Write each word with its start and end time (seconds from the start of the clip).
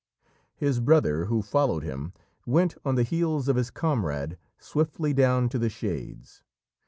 His 0.55 0.79
brother, 0.79 1.25
who 1.25 1.43
followed 1.43 1.83
him, 1.83 2.13
went 2.47 2.73
on 2.83 2.95
the 2.95 3.03
heels 3.03 3.47
of 3.47 3.55
his 3.55 3.69
comrade 3.69 4.39
swiftly 4.57 5.13
down 5.13 5.47
to 5.49 5.59
the 5.59 5.69
Shades. 5.69 6.41